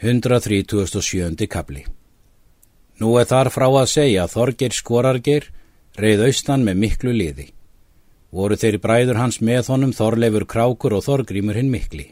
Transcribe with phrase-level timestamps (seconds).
[0.00, 1.44] 137.
[1.44, 1.82] kapli
[3.00, 5.48] Nú er þar frá að segja að Þorgir Skorargir
[6.00, 7.44] reið austan með miklu liði.
[8.32, 12.06] Voru þeir bræður hans með honum Þorleifur Krákur og Þorgrímur hinn mikli.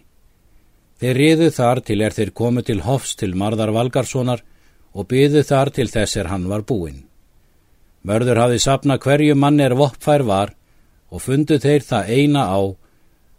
[1.00, 4.44] Þeir riðu þar til er þeir komu til Hofs til Marðar Valgarssonar
[4.92, 7.06] og byðu þar til þess er hann var búinn.
[8.04, 10.52] Mörður hafi sapna hverju mann er voppfær var
[11.08, 12.60] og fundu þeir það eina á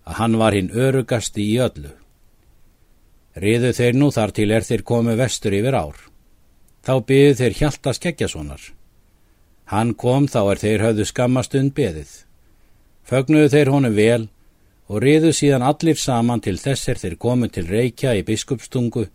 [0.09, 1.93] að hann var hinn örugasti í öllu.
[3.37, 5.97] Riðu þeir nú þar til er þeir komu vestur yfir ár.
[6.81, 8.61] Þá byðu þeir hjálta skeggjasonar.
[9.69, 12.09] Hann kom þá er þeir höfðu skammastund beðið.
[13.05, 14.23] Fögnuðu þeir honum vel
[14.89, 19.05] og riðu síðan allir saman til þess er þeir komu til reykja í biskupstungu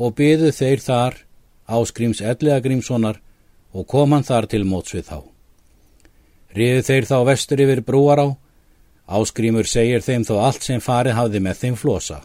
[0.00, 1.20] og byðu þeir þar
[1.68, 3.20] áskrims elliðagrímssonar
[3.72, 5.18] og kom hann þar til móts við þá.
[6.56, 8.28] Riðu þeir þá vestur yfir brúar á,
[9.08, 12.20] áskrimur segir þeim þó allt sem farið hafði með þeim flosa.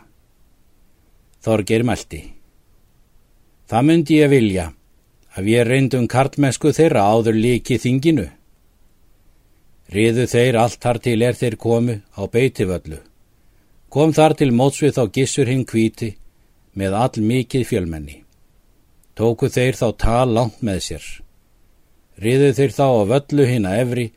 [1.44, 2.22] Þorgir meldi.
[3.68, 4.70] Það myndi ég vilja
[5.36, 8.30] að við reyndum karlmennsku þeirra áður líki þinginu.
[9.94, 13.00] Riðu þeir allt þar til er þeir komu á beitivöllu.
[13.90, 16.16] Kom þar til mótsvið þá gissur hinn kvíti
[16.78, 18.24] með all mikið fjölmenni.
[19.18, 21.06] Tóku þeir þá tal langt með sér.
[22.22, 24.08] Riðu þeir þá á völlu hinn að efri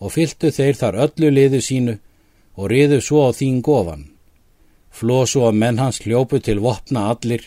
[0.00, 1.98] og fyltu þeir þar öllu liðu sínu
[2.56, 4.11] og riðu svo á þín gofan.
[4.92, 7.46] Flósu og menn hans hljópu til vopna allir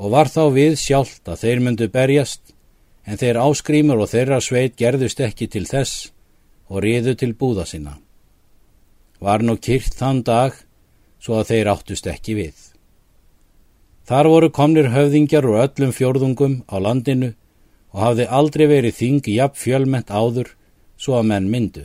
[0.00, 2.54] og var þá við sjálft að þeir myndu berjast
[3.04, 6.08] en þeir áskrímur og þeirra sveit gerðust ekki til þess
[6.70, 7.98] og riðu til búða sinna.
[9.20, 10.56] Var nú kyrt þann dag
[11.20, 12.56] svo að þeir áttust ekki við.
[14.08, 17.34] Þar voru komnir höfðingjar og öllum fjórðungum á landinu
[17.92, 20.54] og hafði aldrei verið þingi jafn fjölment áður
[20.96, 21.84] svo að menn myndu.